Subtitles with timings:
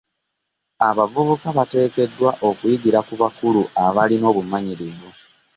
[0.89, 5.09] Abavubuka bateekeddwa okuyigira ku bakulu abalina obumanyirivu.